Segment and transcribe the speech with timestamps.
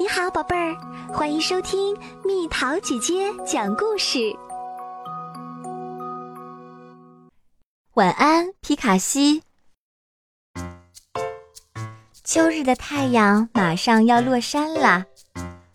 [0.00, 0.76] 你好，宝贝儿，
[1.12, 4.32] 欢迎收听蜜桃姐姐讲故事。
[7.94, 9.42] 晚安，皮卡西。
[12.22, 15.04] 秋日的太阳马上要落山了，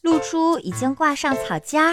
[0.00, 1.92] 露珠已经挂上草尖儿。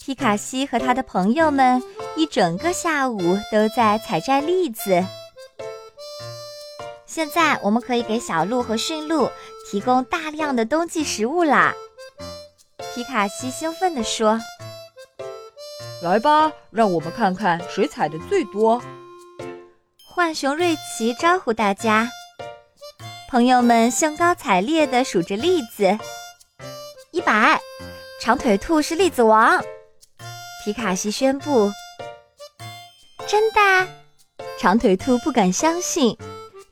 [0.00, 1.80] 皮卡西和他的朋友们
[2.16, 3.20] 一整个下午
[3.52, 5.04] 都在采摘栗子。
[7.06, 9.30] 现在我们可以给小鹿和驯鹿。
[9.72, 11.72] 提供大量的冬季食物啦！
[12.94, 14.38] 皮卡西兴奋地说
[16.04, 18.82] ：“来吧，让我们看看谁采的最多。”
[20.14, 22.10] 浣熊瑞奇招呼大家，
[23.30, 25.98] 朋友们兴高采烈地数着栗子。
[27.10, 27.58] 一百，
[28.20, 29.64] 长腿兔是栗子王。
[30.62, 31.72] 皮卡西宣布
[33.26, 33.88] ：“真的？”
[34.60, 36.14] 长腿兔不敢相信，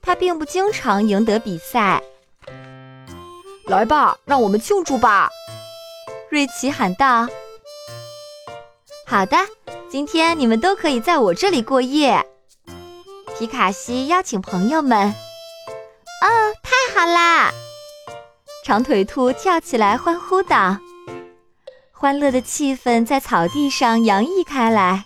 [0.02, 2.02] 他并不经常赢得比赛。
[3.70, 5.30] 来吧，让我们庆祝吧！
[6.28, 7.28] 瑞奇喊道。
[9.06, 9.36] “好的，
[9.88, 12.26] 今天你们都可以在我这里过夜。”
[13.38, 15.14] 皮卡西邀请朋友们。
[16.20, 16.26] “哦，
[16.64, 17.52] 太好啦！”
[18.66, 20.76] 长腿兔跳起来欢呼道。
[21.92, 25.04] 欢乐的气氛在草地上洋溢开来。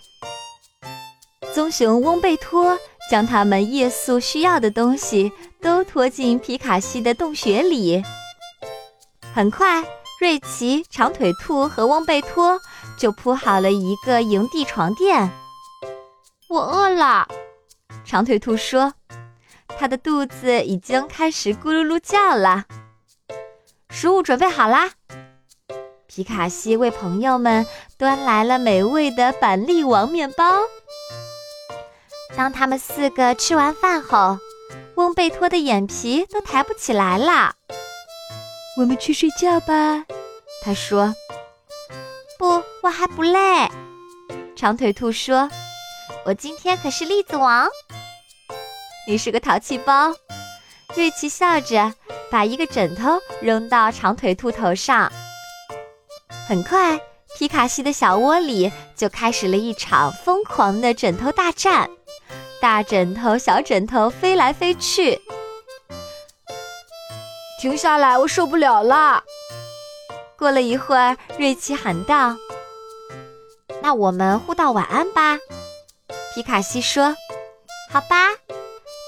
[1.53, 2.79] 棕熊翁贝托
[3.11, 8.03] 将他们夜宿需要的东西都拖进皮卡西的洞穴里。
[9.35, 9.83] 很快，
[10.21, 12.57] 瑞奇、长腿兔和翁贝托
[12.97, 15.29] 就铺好了一个营地床垫。
[16.49, 17.27] 我饿了，
[18.05, 18.93] 长腿兔说，
[19.77, 22.63] 他的肚子已经开始咕噜噜叫了。
[23.89, 24.91] 食物准备好啦，
[26.07, 30.61] 皮卡西为朋友们端来了美味的板栗王面包。
[32.37, 34.39] 当他们四个吃完饭后，
[34.95, 37.55] 翁贝托的眼皮都抬不起来了。
[38.77, 40.05] 我们去睡觉吧，
[40.61, 41.13] 他说。
[42.37, 43.69] 不，我还不累。
[44.55, 45.49] 长腿兔说
[46.25, 47.69] ：“我今天可是栗子王。”
[49.07, 50.13] 你是个淘气包。
[50.95, 51.93] 瑞奇笑着
[52.29, 55.11] 把一个枕头扔到长腿兔头上。
[56.47, 56.99] 很快，
[57.37, 61.89] 皮卡西的小窝里就开始了一场疯狂的枕头大战，
[62.61, 65.21] 大枕头、小枕头飞来飞去。
[67.59, 69.23] 停下来，我受不了了。
[70.37, 72.35] 过了一会儿，瑞奇喊道
[73.81, 75.37] ：“那我们互道晚安吧。”
[76.35, 77.15] 皮卡西说
[77.91, 78.27] ：“好吧。”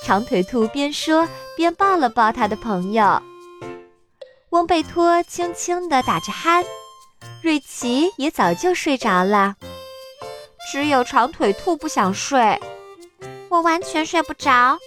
[0.06, 1.28] 长腿兔边说
[1.58, 3.22] 边抱了抱他的朋友。
[4.52, 6.66] 翁贝托轻轻地打着鼾，
[7.44, 9.56] 瑞奇也早就睡着了，
[10.72, 12.58] 只有长腿兔不想睡。
[13.50, 14.78] 我完全睡不着，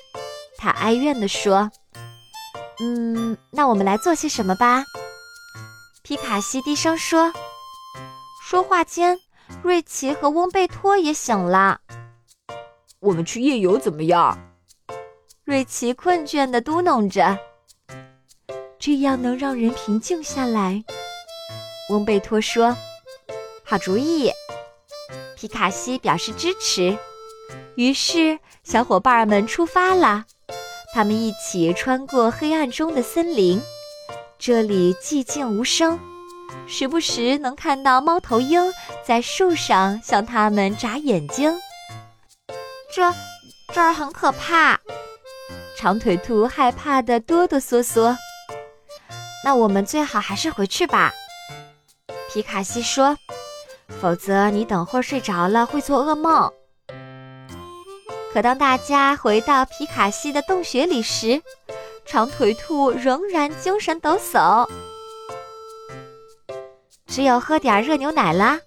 [0.57, 1.71] 他哀怨地说。
[2.83, 4.85] 嗯，那我们来做些什么吧？
[6.03, 7.33] 皮卡西低声说。
[8.49, 9.19] 说话间，
[9.63, 11.81] 瑞奇和翁贝托也醒了。
[12.99, 14.37] 我们去夜游怎么样？
[15.45, 17.39] 瑞奇困倦地嘟囔着。
[18.79, 20.83] 这样能让人平静下来。
[21.91, 22.75] 翁贝托说。
[23.63, 24.33] 好主意。
[25.37, 26.99] 皮卡西表示支持。
[27.77, 30.25] 于是，小伙伴们出发了。
[30.93, 33.63] 他们一起穿过黑暗中的森林，
[34.39, 35.99] 这里寂静无声，
[36.67, 38.73] 时不时能看到猫头鹰
[39.05, 41.57] 在树上向他们眨眼睛。
[42.93, 43.15] 这
[43.73, 44.81] 这儿很可怕，
[45.77, 48.17] 长腿兔害怕的哆哆嗦嗦。
[49.45, 51.13] 那我们最好还是回去吧，
[52.33, 53.17] 皮卡西说，
[54.01, 56.53] 否则你等会儿睡着了会做噩梦。
[58.33, 61.43] 可当大家回到皮卡西的洞穴里时，
[62.07, 64.69] 长腿兔仍然精神抖擞。
[67.09, 68.61] 只有喝点热牛奶啦，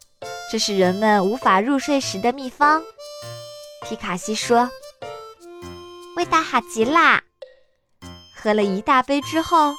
[0.51, 2.83] 这是人们无法入睡时的秘方。
[3.87, 4.69] 皮卡西说
[6.17, 7.21] ：“味道好极啦！”
[8.35, 9.73] 喝了一大杯之后，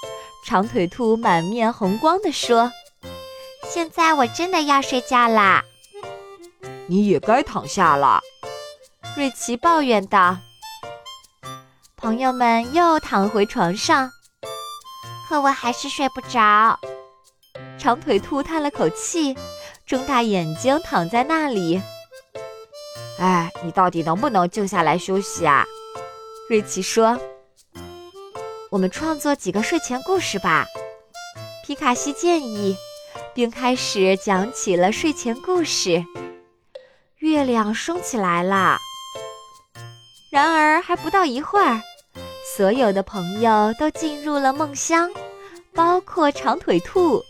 [0.47, 2.73] 长腿兔满面红光地说
[3.69, 5.63] ：“现在我真的要睡觉啦。”
[6.89, 8.21] 你也该躺下了。
[9.17, 10.37] 瑞奇抱怨道
[11.97, 14.11] ：“朋友们又躺回床上，
[15.29, 16.77] 可我还是睡不着。”
[17.79, 19.37] 长腿兔叹了口气，
[19.87, 21.81] 睁大眼睛躺在那里。
[23.21, 25.65] “哎，你到底能不能静下来休息啊？”
[26.51, 27.17] 瑞奇说。
[28.69, 30.67] “我们创作几个睡前故事吧。”
[31.65, 32.77] 皮卡西建议，
[33.33, 36.05] 并开始讲起了睡前故事。
[37.19, 38.77] 月亮升起来了。
[40.35, 41.81] 然而还不到一会儿，
[42.57, 45.09] 所有的朋友都进入了梦乡，
[45.73, 47.23] 包括长腿兔。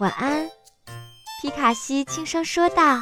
[0.00, 0.50] 晚安，
[1.40, 2.96] 皮卡西轻声说道，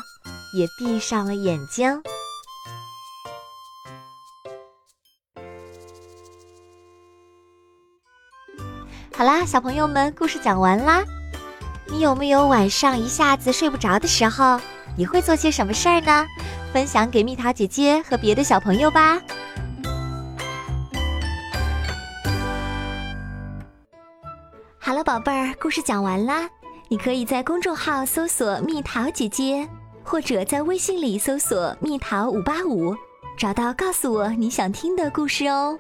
[0.55, 2.03] 也闭上了眼睛。
[9.17, 11.03] 好啦，小朋友们，故事讲完啦。
[11.87, 14.61] 你有没有晚上一下子睡不着的时候？
[14.95, 16.27] 你会做些什么事儿呢？
[16.75, 19.23] 分享给蜜桃姐姐和别的小朋友吧。
[24.77, 26.51] 好了，宝贝儿，故事讲完啦。
[26.89, 29.69] 你可以在公众号搜索“蜜桃姐姐”，
[30.03, 32.93] 或者在微信里搜索“蜜桃五八五”，
[33.39, 35.79] 找到告诉我你想听的故事哦。